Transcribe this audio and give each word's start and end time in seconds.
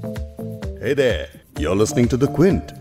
Hey 0.00 0.94
there, 0.94 1.28
you're 1.58 1.76
listening 1.76 2.08
to 2.08 2.16
The 2.16 2.28
Quint. 2.36 2.72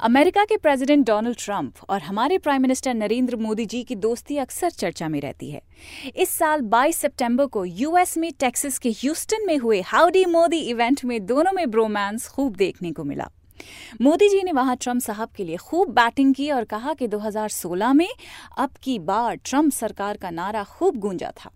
America 0.00 0.44
के 0.44 0.56
president 0.56 1.06
Donald 1.06 1.38
Trump 1.38 1.74
और 1.88 2.00
हमारे 2.00 2.38
prime 2.38 2.62
minister 2.62 2.94
Narendra 2.94 3.36
Modi 3.36 3.66
ji 3.66 3.82
की 3.82 3.94
दोस्ती 3.94 4.36
अक्सर 4.36 4.70
चर्चा 4.70 5.08
में 5.08 5.20
रहती 5.20 5.50
है। 5.50 5.62
इस 6.16 6.30
साल 6.30 6.60
22 6.60 6.96
सितंबर 6.96 7.46
को 7.46 7.64
यूएस 7.64 8.18
में 8.18 8.32
टेक्सास 8.32 8.78
के 8.78 8.90
ह्यूस्टन 8.90 9.46
में 9.46 9.58
हुए 9.58 9.80
हाउडी 9.80 10.24
मोदी 10.24 10.58
इवेंट 10.58 11.04
में 11.04 11.26
दोनों 11.26 11.52
में 11.52 11.70
ब्रोमांस 11.70 12.28
खूब 12.28 12.56
देखने 12.56 12.92
को 12.92 13.04
मिला। 13.04 13.30
मोदी 14.00 14.28
जी 14.28 14.42
ने 14.42 14.52
वहाँ 14.52 14.76
ट्रंप 14.76 15.02
साहब 15.02 15.28
के 15.36 15.44
लिए 15.44 15.56
खूब 15.56 15.88
बैटिंग 15.88 16.34
की 16.34 16.50
और 16.50 16.64
कहा 16.64 16.94
कि 16.94 17.08
2016 17.08 17.92
में 17.92 18.08
अब 18.58 18.70
की 18.82 18.98
बार 18.98 19.36
ट्रंप 19.36 19.72
सरकार 19.72 20.16
का 20.16 20.30
नारा 20.30 20.64
खूब 20.64 20.96
गूंजा 20.96 21.32
था। 21.44 21.50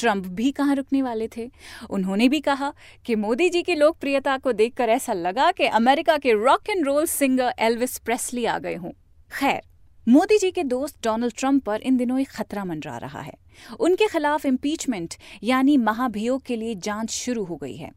ट्रंप 0.00 0.26
भी 0.26 0.50
कहाँ 0.50 0.74
रुकने 0.74 1.02
वाले 1.02 1.28
थे? 1.36 1.50
उन्होंने 1.90 2.28
भी 2.28 2.40
कहा 2.40 2.72
कि 3.04 3.14
मोदी 3.14 3.48
जी 3.50 3.62
की 3.62 3.74
लोकप्रियता 3.74 4.38
को 4.38 4.52
देखकर 4.52 4.88
ऐसा 4.88 5.12
लगा 5.12 5.52
कि 5.52 5.64
अमेरिका 5.64 6.18
के 6.18 6.32
rock 6.32 6.70
and 6.70 6.86
roll 6.86 7.06
singer 7.06 7.54
Elvis 7.58 7.98
Presley 7.98 8.44
आ 8.44 8.58
गए 8.58 8.74
हों। 8.74 8.90
खैर, 9.32 9.62
मोदी 10.08 10.38
जी 10.38 10.50
के 10.50 10.64
दोस्त 10.64 10.96
डोनाल्ड 11.04 11.34
ट्रंप 11.38 11.64
पर 11.64 11.80
इन 11.80 11.96
दिनों 11.96 12.20
एक 12.20 12.28
खतरा 12.28 12.64
मंडरा 12.64 12.96
रहा 12.96 13.20
है। 13.20 13.34
उनके 13.80 14.06
खिलाफ 14.06 14.46
इम्पीचमेंट 14.46 15.14
यानी 15.42 15.76
महाभियोग 15.76 16.42
के 16.42 16.56
लिए 16.56 16.74
जाँच 16.74 17.10
शुरू 17.10 17.44
हो 17.44 17.56
गई 17.56 17.76
है। 17.76 17.90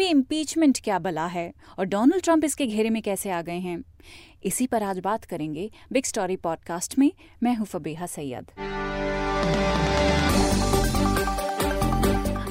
ये 0.00 0.08
इम्पीचमेंट 0.08 0.78
क्या 0.84 0.98
बला 0.98 1.26
है 1.26 1.52
और 1.78 1.84
डोनाल्ड 1.84 2.24
ट्रंप 2.24 2.44
इसके 2.44 2.66
घेरे 2.66 2.90
में 2.90 3.02
कैसे 3.02 3.30
आ 3.30 3.42
गए 3.42 3.58
हैं? 3.58 3.82
इसी 4.44 4.66
पर 4.66 4.82
आज 4.82 4.98
बात 4.98 5.24
करेंगे 5.24 5.70
बिग 5.92 6.04
स्टोरी 6.04 6.36
पॉडकास्ट 6.36 6.98
में। 6.98 7.12
मैं 7.42 7.54
हूँ 7.54 7.66
फबीहा 7.66 8.06
सैयद। 8.06 8.50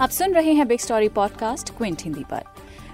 आप 0.01 0.09
सुन 0.09 0.33
रहे 0.33 0.53
हैं 0.53 0.67
big 0.67 0.79
story 0.79 1.07
podcast 1.07 1.69
Quint 1.69 2.01
Hindi 2.01 2.23
पर। 2.31 2.43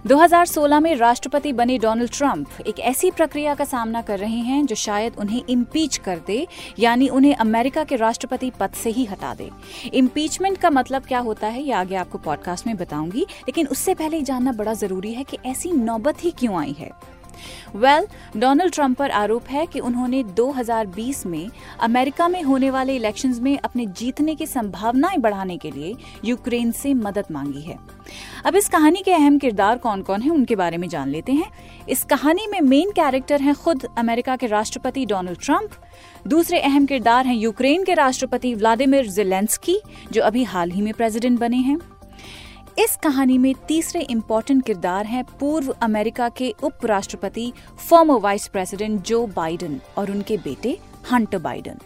2016 0.08 0.80
में 0.80 0.96
राष्ट्रपति 0.96 1.54
बने 1.54 1.78
डोनाल्ड 1.78 2.12
ट्रंप 2.12 2.48
एक 2.68 2.80
ऐसी 2.80 3.12
प्रक्रिया 3.12 3.56
का 3.56 3.66
सामना 3.66 4.02
कर 4.02 4.20
रहे 4.20 4.40
हैं 4.40 4.66
जो 4.66 4.76
शायद 4.76 5.14
उन्हें 5.20 5.42
इम्पीच 5.50 5.98
कर 5.98 6.20
दे, 6.28 6.48
यानी 6.80 7.08
उन्हें 7.08 7.36
अमेरिका 7.36 7.84
के 7.84 7.96
राष्ट्रपति 7.96 8.52
पद 8.60 8.70
से 8.70 8.90
ही 8.90 9.06
हटा 9.06 9.34
दे। 9.34 9.50
इम्पीचमेंट 9.94 10.58
का 10.58 10.70
मतलब 10.70 11.06
क्या 11.06 11.20
होता 11.20 11.48
है, 11.48 11.64
ये 11.64 11.72
आगे 11.72 11.96
आपको 11.96 12.18
पॉडकास्ट 12.18 12.68
में 12.68 12.78
बताऊँगी, 12.78 13.22
लेकिन 13.22 13.68
उससे 13.68 13.94
पहले 13.94 14.22
जानना 14.22 14.52
बड़ा 14.52 14.74
ज़रूरी 14.74 15.14
है 15.14 15.24
कि 15.24 15.38
ऐसी 15.46 15.72
नौबत 15.72 16.24
ही 16.24 16.32
क्यों 16.32 16.60
आई 16.60 16.76
है। 16.80 16.92
वेल 17.76 18.08
डोनाल्ड 18.38 18.74
ट्रंप 18.74 18.98
पर 18.98 19.12
आरोप 19.12 19.48
है 19.50 19.66
कि 19.66 19.80
उन्होंने 19.80 20.24
2020 20.36 21.26
में 21.26 21.50
अमेरिका 21.80 22.28
में 22.28 22.42
होने 22.44 22.70
वाले 22.70 22.96
इलेक्शंस 22.96 23.40
में 23.40 23.58
अपने 23.58 23.86
जीतने 23.86 24.36
की 24.36 24.46
संभावनाएँ 24.46 25.18
बढ़ाने 25.18 25.58
के 25.58 25.72
लिए 25.72 25.96
यूक्रेन 26.26 26.72
से 26.72 26.94
मदद 26.94 27.26
मांगी 27.32 27.62
है। 27.62 27.78
अब 28.46 28.56
इस 28.56 28.70
कहानी 28.70 29.02
के 29.02 29.14
अहम 29.14 29.38
किरदार 29.38 29.78
कौन 29.78 30.02
कौन 30.02 30.22
हैं, 30.22 30.32
उनके 30.32 30.56
बारे 30.56 30.78
में 30.78 30.88
जान 30.90 31.10
लेते 31.10 31.32
हैं। 31.32 31.50
इस 31.90 32.04
कहानी 32.04 32.48
में 32.48 32.60
मेन 32.62 32.92
कैरेक्टर 32.92 33.42
हैं 33.42 33.56
खुद 33.56 33.88
अमेरिका 33.98 34.36
के 34.36 34.48
राष्ट्रपति 34.48 35.06
डोनाल्ड 35.06 35.40
ट्रंप 35.40 35.70
दूसरे 36.28 36.60
अहम 36.60 36.86
किरदार 36.86 37.26
हैं 37.26 37.36
यूक्रेन 37.36 37.84
के 37.84 37.94
राष्ट्रपति 37.94 38.54
व्लादिमिर 38.54 39.08
जेलेंस्की 39.08 39.80
जो 40.12 40.22
अभी 40.22 40.44
हाल 40.44 40.72
ही 40.72 40.82
में 40.82 40.94
प्रेसिडेंट 40.94 41.40
बने 41.40 41.58
हैं। 41.58 41.78
इस 42.80 42.96
कहानी 43.04 43.38
में 43.38 43.54
तीसरे 43.68 44.02
इम्पोर्टेंट 44.10 44.64
किरदार 44.66 45.06
हैं 45.06 45.24
पूर्व 45.40 45.74
अमेरिका 45.82 46.28
के 46.30 46.54
उपराष्ट्रपति 46.64 47.52
former 47.90 48.20
vice 48.22 48.48
president 48.48 49.02
Joe 49.02 49.26
Biden 49.28 49.80
और 49.98 50.12
उनके 50.12 50.38
बेटे 50.38 50.78
हंटर 51.12 51.38
बाइडेन 51.38 51.80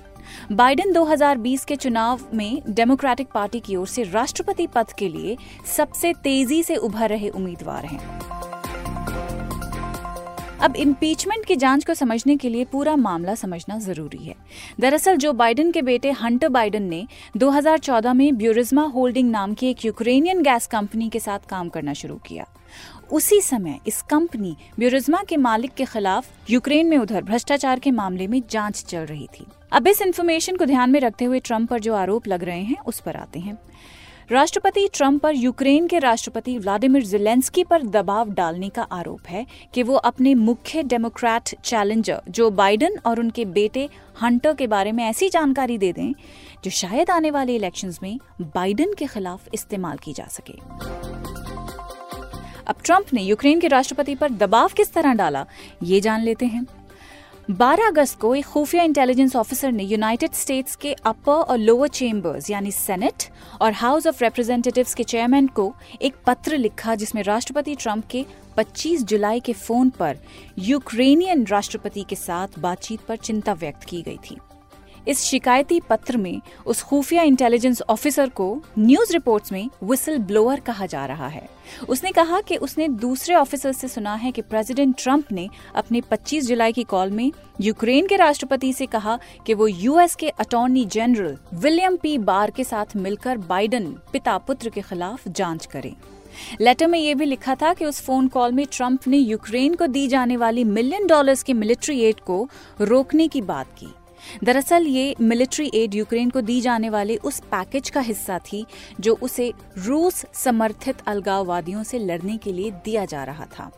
बाइडेन 0.52 0.94
2020 0.94 1.64
के 1.66 1.76
चुनाव 1.76 2.20
में 2.34 2.62
डेमोक्रेटिक 2.70 3.28
पार्टी 3.34 3.60
की 3.60 3.76
ओर 3.76 3.88
से 3.88 4.04
राष्ट्रपति 4.04 4.68
पद 4.68 4.92
के 5.00 5.10
लिए 5.10 5.38
सबसे 5.78 6.14
तेज़ी 6.24 6.62
से 6.64 6.76
उभर 6.78 7.10
रहे 7.10 7.30
उम्मीदवार 7.30 7.86
हैं। 7.86 8.41
अब 10.62 10.76
इम्पीचमेंट 10.76 11.46
की 11.46 11.56
जाँच 11.56 11.86
को 11.86 11.94
समझने 11.94 12.38
के 12.38 12.50
लिए 12.50 12.66
पूरा 12.66 12.96
मामला 12.96 13.36
समझना 13.36 13.78
ज़रूरी 13.80 14.18
है। 14.18 14.36
दरअसल 14.80 15.16
जो 15.16 15.34
बाइडन 15.34 15.72
के 15.72 15.82
बेटे 15.82 16.12
हंटर 16.12 16.50
बाइडन 16.50 16.84
ने 16.84 17.08
2014 17.38 18.14
में 18.14 18.38
ब्यूरिज्मा 18.38 18.84
होल्डिंग 18.84 19.32
नाम 19.32 19.54
की 19.54 19.70
एक 19.70 19.86
यूक्रेनियन 19.86 20.42
गैस 20.42 20.68
कंपनी 20.68 21.10
के 21.10 21.20
साथ 21.20 21.40
काम 21.50 21.70
करना 21.70 21.94
शुरू 21.94 22.16
किया। 22.16 22.46
उसी 23.12 23.42
समय 23.42 23.80
इस 23.88 24.02
कंपनी 24.02 24.56
ब्यूरिज्मा 24.80 25.24
के 25.30 25.38
मालिक 25.38 25.74
के 25.74 25.86
खिलाफ 25.86 26.28
यूक्रेन 26.50 26.88
में 26.88 26.98
उधर 26.98 27.24
भ्रष्टाचार 27.24 27.80
के 27.80 27.92
मामले 27.92 28.28
में 28.28 28.42
जाँच 28.50 28.86
चल 28.86 29.00
रही 29.00 29.28
थी। 29.40 29.46
अब 29.72 29.88
इस 29.88 30.02
इन्फॉर्मेशन 30.02 30.56
को 30.56 30.66
ध्यान 30.66 30.92
में 30.92 31.00
रखते 31.00 31.26
हुए 31.26 31.40
ट्रंप 31.40 31.70
पर 31.70 31.80
जो 31.80 31.94
आरोप 31.94 32.28
लग 32.28 32.44
रहे 32.44 32.62
हैं, 32.62 32.78
उस 32.78 33.00
पर 33.00 33.16
आते 33.16 33.40
हैं। 33.40 33.58
राष्ट्रपति 34.32 34.88
ट्रंप 34.94 35.22
पर 35.22 35.36
यूक्रेन 35.36 35.88
के 35.88 36.00
राष्ट्रपति 36.00 36.58
व्लादिमीर 36.58 37.04
जिलेंस्की 37.06 37.64
पर 37.64 37.82
दबाव 37.84 38.30
डालने 38.34 38.70
का 38.70 38.82
आरोप 38.92 39.28
है 39.28 39.46
कि 39.74 39.84
वो 39.84 39.96
अपने 39.96 40.34
मुख्य 40.36 40.84
डेमोक्रेट 40.84 41.54
चैलेंजर 41.64 42.22
जो 42.30 42.50
बाइडन 42.52 42.98
और 43.06 43.20
उनके 43.20 43.46
बेटे 43.46 43.88
हंटर 44.22 44.54
के 44.54 44.68
बारे 44.68 44.92
में 44.92 45.04
ऐसी 45.04 45.30
जानकारी 45.30 45.78
दे 45.78 45.92
दें 45.94 46.12
जो 46.64 46.70
शायद 46.72 47.10
आने 47.10 47.32
वाले 47.32 47.56
इलेक्शंस 47.56 48.00
में 48.04 48.18
बाइडन 48.42 48.94
के 48.94 49.08
खिलाफ 49.08 49.50
इस्तेमाल 49.54 49.98
की 49.98 50.14
जा 50.14 50.28
सके। 50.30 50.54
अब 52.68 52.76
ट्रंप 52.86 53.14
ने 53.14 53.22
यूक्रेन 53.22 53.60
के 53.60 53.68
राष्ट्रपति 53.68 54.16
पर 54.16 54.32
दबाव 54.32 54.70
किस 54.78 54.94
तरह 54.94 55.14
डाला, 55.14 55.46
ये 55.84 56.00
जान 56.02 56.22
लेते 56.22 56.46
हैं। 56.46 56.66
12 57.52 57.88
अगस्त 57.88 58.20
को 58.20 58.34
एक 58.36 58.46
खुफिया 58.46 58.84
इंटेलिजेंस 58.84 59.36
ऑफिसर 59.36 59.72
ने 59.72 59.84
यूनाइटेड 59.84 60.34
स्टेट्स 60.34 60.76
के 60.76 60.94
अपर 61.06 61.32
और 61.32 61.58
लोअर 61.58 61.88
चेम्बर्स 61.88 62.50
यानी 62.50 62.72
सेनेट 62.72 63.24
और 63.62 63.74
हाउस 63.74 64.08
ऑफ़ 64.08 64.24
रिप्रेजेंटेटिव्स 64.24 64.94
के 64.94 65.04
चेयरमैन 65.04 65.48
को 65.48 65.74
एक 66.02 66.16
पत्र 66.28 66.58
लिखा 66.58 66.96
जिसमें 66.96 67.22
राष्ट्रपति 67.24 67.76
ट्रंप 67.76 68.06
के 68.12 68.26
25 68.58 69.04
जुलाई 69.04 69.40
के 69.40 69.54
फ़ोन 69.54 69.90
पर 69.90 70.18
यूक्रेनियन 70.60 71.46
राष्ट्रपति 71.46 72.06
के 72.10 72.16
साथ 72.16 72.60
बातचीत 72.60 73.02
पर 73.08 73.16
चिंता 73.16 73.54
व्यक्त 73.54 73.84
की 73.84 74.02
गई 74.02 74.18
थी। 74.30 74.38
इस 75.08 75.22
शिकायती 75.22 75.80
पत्र 75.80 76.18
में 76.18 76.42
उस 76.66 76.82
खुफिया 76.82 77.24
इंटेलिजेंस 77.24 77.82
ऑफिसर 77.82 78.30
को 78.30 78.64
न्यूज़ 78.80 79.14
रिपोर्ट्स 79.14 79.52
में 79.52 79.70
विसल 79.84 80.18
ब्लोअर 80.18 80.60
कहा 80.60 80.86
जा 80.86 81.06
रहा 81.06 81.28
है। 81.28 81.50
उसने 81.90 82.12
कहा 82.12 82.42
कि 82.42 82.58
उसने 82.58 82.88
दूसरे 82.88 83.36
ऑफिसर 83.36 83.72
से 83.72 83.88
सुना 83.88 84.16
है 84.16 84.32
कि 84.32 84.42
प्रेसिडेंट 84.42 84.96
ट्रंप 85.04 85.32
ने 85.32 85.50
अपने 85.76 86.02
25 86.02 86.48
जुलाई 86.48 86.72
की 86.72 86.84
कॉल 86.84 87.12
में 87.12 87.32
यूक्रेन 87.62 88.08
के 88.08 88.16
राष्ट्रपति 88.16 88.74
से 88.74 88.86
कहा 88.86 89.20
कि 89.46 89.54
वो 89.54 89.68
यूएस 89.68 90.16
के 90.16 90.30
attorney 90.30 90.86
general 90.86 91.38
William 91.54 91.98
P 91.98 92.18
Barr 92.18 92.52
के 92.52 92.64
साथ 92.64 92.86
मिलकर 92.96 93.38
बाइडन 93.38 93.86
पिता 94.14 94.38
पुत्र 94.38 94.70
के 94.70 94.82
खिलाफ 94.82 95.28
जाँच 95.28 95.66
करें। 95.66 95.96
लेटर 96.62 96.88
में 96.88 97.00
यह 97.00 97.16
भी 97.16 97.26
लिखा 97.26 97.56
था 97.56 97.74
कि 97.74 97.86
उस 97.86 98.02
फ़ोन 98.02 98.28
कॉल 98.28 98.52
में 98.52 98.66
ट्रंप 98.72 99.08
ने 99.08 99.18
यूक्रेन 99.18 99.76
को 99.76 99.88
दी 99.88 100.08
जाने 100.08 100.38
वाली 100.38 100.64
मिलियन 100.64 101.08
डॉलर्स 101.08 101.44
की 101.44 101.54
मिलिट्री 101.54 102.02
एड 102.02 102.20
को 102.20 102.50
रोकने 102.82 103.28
की 103.28 103.42
बात 103.42 103.68
की। 103.80 103.88
दरअसल 104.44 104.88
ये 104.88 105.16
मिलिट्री 105.22 105.70
एड 105.74 105.96
यूक्रेन 105.96 106.30
को 106.30 106.42
दी 106.42 106.60
जाने 106.62 106.90
वाले 106.90 107.16
उस 107.16 107.40
पैकेज 107.52 107.90
का 107.90 108.02
हिस्सा 108.02 108.40
थी, 108.52 108.66
जो 109.00 109.18
उसे 109.22 109.52
रूस 109.78 110.26
समर्थित 110.34 111.02
अलगाववादियों 111.08 111.84
से 111.84 112.00
लड़ने 112.00 112.38
के 112.38 112.54
लिए 112.54 112.72
दिया 112.86 113.06
जा 113.06 113.24
रहा 113.24 113.46
था। 113.60 113.72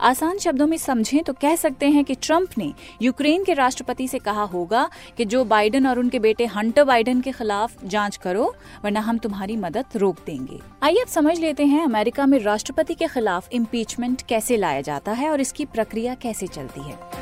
आसान 0.00 0.38
शब्दों 0.38 0.66
में 0.66 0.76
समझें 0.76 1.22
तो 1.22 1.32
कह 1.32 1.56
सकते 1.56 1.88
हैं 1.88 2.04
कि 2.04 2.14
ट्रंप 2.14 2.50
ने 2.58 2.72
यूक्रेन 3.02 3.44
के 3.44 3.54
राष्ट्रपति 3.54 4.06
से 4.08 4.18
कहा 4.18 4.42
होगा 4.42 4.88
कि 5.16 5.24
जो 5.24 5.44
बाइडन 5.44 5.86
और 5.86 5.98
उनके 5.98 6.18
बेटे 6.18 6.46
हंटर 6.46 6.84
बाइडन 6.84 7.20
के 7.20 7.32
खिलाफ 7.32 7.84
जाँच 7.84 8.16
करो, 8.16 8.54
वरना 8.84 9.00
हम 9.00 9.18
तुम्हारी 9.18 9.56
मदद 9.56 9.96
रोक 9.96 10.24
देंगे। 10.26 10.60
आइए 10.82 11.00
अब 11.00 11.08
समझ 11.08 11.38
लेते 11.38 11.66
हैं 11.66 11.84
अमेरिका 11.84 12.26
में 12.26 12.38
राष्ट्रपति 12.38 12.94
के 12.94 13.06
खिलाफ 13.06 13.48
इम्पीचमेंट 13.52 14.22
कैसे 14.22 14.56
लाया 14.56 14.80
जाता 14.80 15.12
है 15.12 15.30
और 15.30 15.40
इसकी 15.40 15.64
प्रक्रिया 15.64 16.14
कैसे 16.14 16.46
चलती 16.46 16.80
है। 16.80 17.19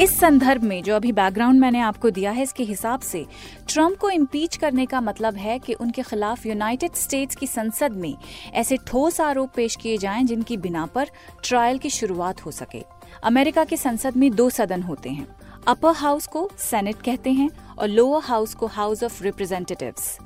इस 0.00 0.18
संदर्भ 0.20 0.62
में 0.62 0.82
जो 0.82 0.94
अभी 0.96 1.10
बैकग्राउंड 1.12 1.60
मैंने 1.60 1.80
आपको 1.80 2.10
दिया 2.10 2.30
है, 2.30 2.42
इसके 2.42 2.62
हिसाब 2.62 3.00
से 3.00 3.24
ट्रंप 3.68 3.98
को 3.98 4.08
इम्पीच 4.10 4.56
करने 4.56 4.86
का 4.86 5.00
मतलब 5.00 5.36
है 5.36 5.58
कि 5.58 5.72
उनके 5.72 6.02
खिलाफ 6.02 6.46
यूनाइटेड 6.46 6.94
स्टेट्स 6.94 7.36
की 7.36 7.46
संसद 7.46 7.92
में 7.92 8.14
ऐसे 8.52 8.76
ठोस 8.86 9.20
आरोप 9.20 9.52
पेश 9.56 9.76
किए 9.76 9.98
जाएँ 9.98 10.24
जिनकी 10.24 10.56
बिना 10.56 10.84
पर 10.86 11.10
ट्रायल 11.44 11.78
की 11.78 11.90
शुरुआत 11.90 12.44
हो 12.46 12.50
सके। 12.50 12.82
अमेरिका 13.24 13.64
की 13.64 13.76
संसद 13.76 14.16
में 14.16 14.30
दो 14.34 14.48
सदन 14.50 14.82
होते 14.82 15.10
हैं। 15.10 15.26
अपर 15.68 15.92
हाउस 15.92 16.26
को 16.26 16.48
सेनेट 16.58 16.96
कहते 16.96 17.32
हैं 17.32 17.48
और 17.78 17.88
लोअर 17.88 18.22
हाउस 18.22 18.54
को 18.54 18.66
हाउस 18.66 19.04
ऑफ़ 19.04 19.22
रिप्रेजेंटेटिव्स 19.22 20.16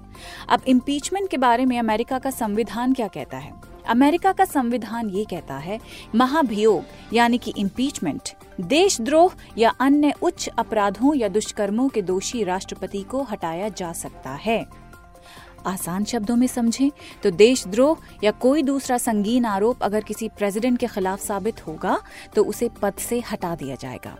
अब 0.48 0.62
इम्पीचमेंट 0.66 1.30
के 1.30 1.36
बारे 1.36 1.66
में 1.66 1.78
अमेरिका 1.78 2.18
का 2.18 2.30
संविधान 2.30 2.92
क्या 2.92 3.08
कहता 3.08 3.36
है? 3.36 3.52
अमेरिका 3.88 4.32
का 4.32 4.44
संविधान 4.44 5.10
ये 5.10 5.24
कहता 5.24 5.56
है, 5.56 5.78
महाभियोग, 6.14 6.84
यानी 7.14 7.38
कि 7.38 7.52
इम्पीचमेंट 7.58 8.32
देशद्रोह 8.60 9.34
या 9.58 9.72
अन्य 9.80 10.12
उच्च 10.22 10.48
अपराधों 10.48 11.14
या 11.14 11.28
दुष्कर्मों 11.28 11.88
के 11.88 12.02
दोषी 12.02 12.42
राष्ट्रपति 12.44 13.02
को 13.02 13.22
हटाया 13.22 13.68
जा 13.68 13.92
सकता 13.92 14.30
है। 14.30 14.64
आसान 15.66 16.04
शब्दों 16.04 16.36
में 16.36 16.46
समझें 16.46 16.90
तो 17.22 17.30
देशद्रोह 17.30 18.24
या 18.24 18.30
कोई 18.30 18.62
दूसरा 18.62 18.98
संगीन 18.98 19.44
आरोप 19.44 19.82
अगर 19.82 20.04
किसी 20.04 20.28
प्रेसिडेंट 20.28 20.78
के 20.78 20.86
खिलाफ 20.86 21.20
साबित 21.20 21.66
होगा 21.66 21.98
तो 22.34 22.44
उसे 22.44 22.68
पद 22.82 22.94
से 22.98 23.20
हटा 23.32 23.54
दिया 23.54 23.74
जाएगा। 23.74 24.16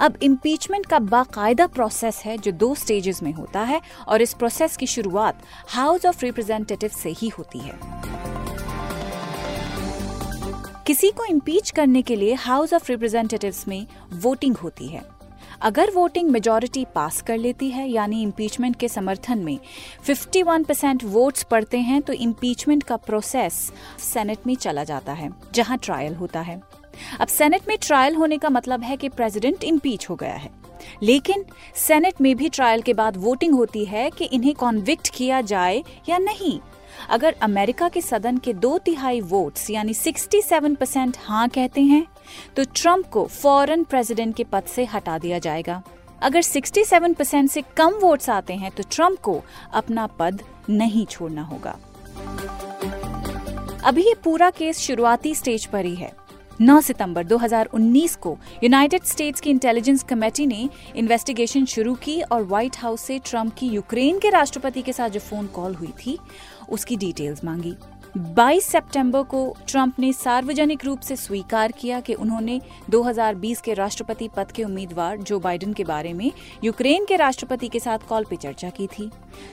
अब 0.00 0.18
इम्पीचमेंट 0.22 0.86
का 0.86 0.98
बाकायदा 0.98 1.66
प्रोसेस 1.66 2.22
है 2.24 2.36
जो 2.38 2.52
दो 2.52 2.74
स्टेजेस 2.74 3.22
में 3.22 3.32
होता 3.32 3.60
है 3.60 3.80
और 4.08 4.22
इस 4.22 4.34
प्रोसेस 4.34 4.76
की 4.76 4.86
शुरुआत 4.86 5.42
हाउस 5.68 6.06
ऑफ़ 6.06 6.24
रिप्रेजेंटेटिव 6.24 6.90
से 6.90 7.10
ही 7.10 7.28
होती 7.28 7.58
है। 7.58 8.41
किसी 10.86 11.10
को 11.10 11.24
इम्पीच 11.24 11.70
करने 11.70 12.02
के 12.02 12.16
लिए 12.16 12.34
हाउस 12.34 12.72
ऑफ़ 12.72 12.88
रिप्रेजेंटेटिव्स 12.88 13.68
में 13.68 13.86
वोटिंग 14.12 14.56
होती 14.56 14.86
है। 14.88 15.02
अगर 15.62 15.90
वोटिंग 15.90 16.30
मेजोरिटी 16.30 16.84
पास 16.94 17.22
कर 17.22 17.38
लेती 17.38 17.70
है, 17.70 17.90
यानी 17.90 18.22
इम्पीचमेंट 18.22 18.76
के 18.76 18.88
समर्थन 18.88 19.38
में 19.38 19.58
51 20.06 20.64
परसेंट 20.64 21.04
वोट्स 21.04 21.42
पड़ते 21.42 21.78
हैं 21.78 22.02
तो 22.02 22.12
इम्पीचमेंट 22.12 22.82
का 22.82 22.96
प्रोसेस 22.96 23.72
सेनेट 23.98 24.38
में 24.46 24.54
चला 24.54 24.84
जाता 24.84 25.12
है, 25.12 25.30
जहाँ 25.54 25.78
ट्रायल 25.78 26.14
होता 26.14 26.40
है। 26.40 26.62
अब 27.20 27.28
सेनेट 27.28 27.62
में 27.68 27.78
ट्रायल 27.82 28.14
होने 28.14 28.38
का 28.38 28.50
मतलब 28.50 28.82
है 28.82 28.96
कि 28.96 29.08
प्रेसिडेंट 29.08 29.64
इम्पीच 29.64 30.10
हो 30.10 30.16
गया 30.16 30.34
है। 30.34 30.50
लेकिन 31.02 31.44
सेनेट 31.74 32.20
में 32.20 32.36
भी 32.36 32.48
ट्रायल 32.48 32.82
के 32.82 32.94
बाद 32.94 33.16
वोटिंग 33.16 33.54
होती 33.54 33.84
है 33.84 34.10
कि 34.10 34.24
इन्हें 34.24 34.54
कॉन्विक्ट 34.54 35.08
किया 35.14 35.40
जाए 35.40 35.84
या 36.08 36.18
नहीं। 36.18 36.60
अगर 37.10 37.34
अमेरिका 37.42 37.88
के 37.88 38.00
सदन 38.00 38.36
के 38.36 38.52
दो 38.54 38.76
तिहाई 38.78 39.20
वोट्स, 39.22 39.70
यानी 39.70 39.94
67 39.94 40.76
परसेंट 40.76 41.16
हाँ 41.20 41.48
कहते 41.48 41.80
हैं 41.82 42.06
तो 42.56 42.64
ट्रंप 42.74 43.06
को 43.06 43.24
फॉरन 43.26 43.84
प्रेसिडेंट 43.84 44.34
के 44.36 44.44
पद 44.44 44.64
से 44.64 44.84
हटा 44.84 45.18
दिया 45.18 45.38
जाएगा। 45.38 45.82
अगर 46.22 46.42
67 46.42 47.14
परसेंट 47.14 47.50
से 47.50 47.62
कम 47.76 47.98
वोट्स 48.02 48.30
आते 48.30 48.54
हैं 48.54 48.70
तो 48.70 48.82
ट्रंप 48.90 49.18
को 49.20 49.40
अपना 49.74 50.06
पद 50.18 50.42
नहीं 50.70 51.06
छोड़ना 51.06 51.42
होगा। 51.42 51.78
अभी 53.84 54.02
ये 54.02 54.14
पूरा 54.24 54.50
केस 54.50 54.78
शुरुआती 54.78 55.34
स्टेज 55.34 55.66
पर 55.66 55.84
ही 55.84 55.94
है। 55.94 56.12
9 56.62 56.80
सितंबर 56.82 57.24
2019 57.26 58.14
को 58.16 58.36
यूनाइटेड 58.64 59.04
स्टेट्स 59.04 59.40
की 59.40 59.50
इंटेलिजेंस 59.50 60.02
कमेटी 60.02 60.46
ने 60.46 60.68
इन्वेस्टिगेशन 60.96 61.64
शुरू 61.64 61.94
की 61.94 62.20
और 62.22 62.42
व्हाइट 62.42 62.76
हाउस 62.78 63.00
से 63.00 63.18
ट्रंप 63.24 63.54
की 63.58 63.66
यूक्रेन 63.66 64.18
के 64.18 64.30
राष्ट्रपति 64.30 64.82
के 64.82 64.92
साथ 64.92 65.10
जो 65.10 65.20
फ़ोन 65.20 65.46
कॉल 65.46 65.74
हुई 65.74 65.92
थी 65.98 66.18
उसकी 66.72 66.96
डिटेल्स 66.96 67.44
मांगी। 67.44 67.74
22 68.16 68.64
सितंबर 68.64 69.22
को 69.22 69.56
ट्रंप 69.68 69.98
ने 69.98 70.12
सार्वजनिक 70.12 70.84
रूप 70.84 71.00
से 71.00 71.16
स्वीकार 71.16 71.72
किया 71.72 72.00
कि 72.00 72.14
उन्होंने 72.14 72.60
2020 72.90 73.60
के 73.60 73.74
राष्ट्रपति 73.74 74.28
पद 74.36 74.52
के 74.52 74.64
उम्मीदवार 74.64 75.16
जो 75.16 75.40
बाइडेन 75.40 75.72
के 75.72 75.84
बारे 75.84 76.12
में 76.12 76.32
यूक्रेन 76.64 77.04
के 77.04 77.16
राष्ट्रपति 77.16 77.68
के 77.68 77.80
साथ 77.80 77.98
कॉल 78.08 78.24
पे 78.30 78.36
चर्चा 78.36 78.70
की 78.70 78.86
थी। 78.86 79.10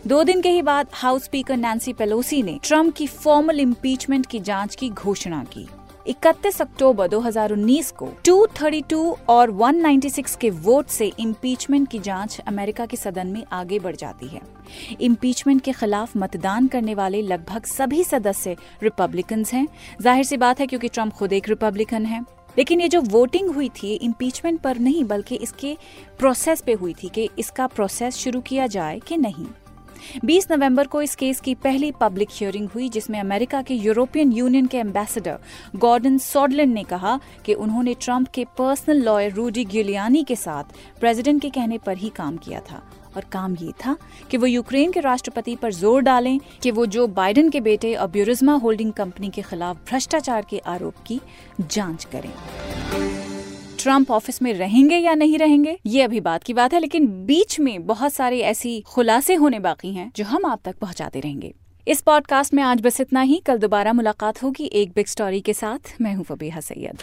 दो 0.07 0.23
दिन 0.23 0.41
के 0.41 0.49
ही 0.49 0.61
बाद 0.61 0.87
हाउस 0.93 1.23
स्पीकर 1.23 1.57
नैन्सी 1.57 1.93
पेलोसी 1.93 2.43
ने 2.43 2.59
ट्रंप 2.63 2.95
की 2.95 3.07
फॉर्मल 3.07 3.59
इम्पीचमेंट 3.59 4.25
की 4.25 4.39
जाँच 4.39 4.75
की 4.75 4.89
घोषणा 4.89 5.43
की। 5.43 5.67
31 6.07 6.61
अक्टूबर 6.61 7.07
2019 7.07 7.91
को 7.91 8.07
232 8.25 9.15
और 9.29 9.51
196 9.51 10.35
के 10.35 10.49
वोट 10.49 10.87
से 10.87 11.11
इम्पीचमेंट 11.19 11.87
की 11.89 11.99
जाँच 11.99 12.39
अमेरिका 12.39 12.85
के 12.85 12.97
सदन 12.97 13.27
में 13.27 13.43
आगे 13.51 13.79
बढ़ 13.79 13.95
जाती 13.95 14.27
है। 14.27 14.41
इम्पीचमेंट 15.01 15.61
के 15.61 15.71
खिलाफ 15.71 16.17
मतदान 16.17 16.67
करने 16.67 16.95
वाले 16.95 17.21
लगभग 17.21 17.65
सभी 17.65 18.03
सदस्य 18.03 18.55
रिपब्लिकन 18.83 19.45
हैं। 19.53 19.67
ज़ाहिर 20.01 20.23
सी 20.23 20.37
बात 20.37 20.59
है 20.59 20.67
क्योंकि 20.67 20.87
ट्रंप 20.87 21.13
खुद 21.13 21.33
एक 21.33 21.49
रिपब्लिकन 21.49 22.05
है। 22.05 22.25
लेकिन 22.57 22.81
ये 22.81 22.87
जो 22.87 23.01
वोटिंग 23.01 23.49
हुई 23.49 23.69
थी 23.69 23.93
इम्पीचमेंट 23.93 24.61
पर 24.61 24.77
नहीं, 24.77 25.03
बल्कि 25.03 25.35
इसके 25.35 25.77
प्रोसेस 26.19 26.61
पे 26.61 26.73
हुई 26.73 26.93
थी 26.93 27.09
कि 27.09 27.29
इसका 27.39 27.67
प्रोसेस 27.67 28.15
शुरू 28.15 28.41
किया 28.41 28.67
जाए 28.67 28.99
कि 28.99 29.17
नहीं। 29.17 29.47
20 30.25 30.51
नवंबर 30.51 30.87
को 30.87 31.01
इस 31.01 31.15
केस 31.15 31.39
की 31.39 31.55
पहली 31.55 31.91
पब्लिक 31.91 32.29
हियरिंग 32.31 32.69
हुई, 32.69 32.89
जिसमें 32.89 33.19
अमेरिका 33.19 33.61
के 33.61 33.73
यूरोपियन 33.73 34.31
यूनियन 34.31 34.65
के 34.65 34.77
एम्बेसडर 34.77 35.39
गॉर्डन 35.75 36.17
सॉडलिन 36.17 36.73
ने 36.73 36.83
कहा 36.83 37.19
कि 37.45 37.53
उन्होंने 37.53 37.93
ट्रंप 37.93 38.27
के 38.27 38.45
पर्सनल 38.57 39.03
लॉयर 39.03 39.33
रूडी 39.33 39.65
गिलियानी 39.65 40.23
के 40.23 40.35
साथ 40.35 40.99
प्रेसिडेंट 40.99 41.41
के 41.41 41.49
कहने 41.49 41.77
पर 41.77 41.97
ही 41.97 42.09
काम 42.09 42.37
किया 42.37 42.59
था। 42.71 42.81
और 43.17 43.23
काम 43.31 43.55
ये 43.55 43.71
था 43.85 43.95
कि 44.31 44.37
वो 44.37 44.45
यूक्रेन 44.45 44.91
के 44.91 44.99
राष्ट्रपति 44.99 45.55
पर 45.55 45.71
ज़ोर 45.73 46.01
डालें 46.01 46.39
कि 46.63 46.71
वो 46.71 46.85
जो 46.85 47.07
बाइडेन 47.07 47.49
के 47.49 47.61
बेटे 47.61 47.93
और 47.95 48.07
ब्यूरिज्मा 48.07 48.53
होल्डिंग 48.53 48.93
कंपनी 48.93 49.29
के 49.29 49.41
खिलाफ 49.41 49.77
भ्रष्टाचार 49.89 50.45
के 50.49 50.59
आरोप 50.67 51.03
की 51.07 51.19
जाँच 51.61 52.05
करें। 52.05 53.08
ट्रंप 53.79 54.11
ऑफ़िस 54.11 54.41
में 54.41 54.53
रहेंगे 54.53 54.97
या 54.97 55.13
नहीं 55.15 55.37
रहेंगे, 55.37 55.77
ये 55.85 56.01
अभी 56.01 56.19
बात 56.19 56.43
की 56.43 56.53
बात 56.53 56.73
है, 56.73 56.79
लेकिन 56.79 57.05
बीच 57.25 57.59
में 57.59 57.85
बहुत 57.85 58.13
सारे 58.13 58.39
ऐसी 58.39 58.79
खुलासे 58.81 59.35
होने 59.35 59.59
बाकी 59.59 59.93
हैं 59.93 60.11
जो 60.15 60.25
हम 60.25 60.45
आप 60.45 60.61
तक 60.65 60.77
पहुंचाते 60.77 61.19
रहेंगे। 61.19 61.53
इस 61.87 62.01
पॉडकास्ट 62.01 62.53
में 62.53 62.63
आज 62.63 62.81
बस 62.81 63.01
इतना 63.01 63.21
ही, 63.21 63.41
कल 63.45 63.57
दोबारा 63.57 63.93
मुलाकात 63.93 64.43
होगी 64.43 64.69
एक 64.73 64.91
बिग 64.95 65.05
स्टोरी 65.05 65.41
के 65.41 65.53
साथ। 65.53 65.93
मैं 66.01 66.13
हूँ 66.15 66.23
फबीहा 66.23 66.59
सैयद। 66.59 66.97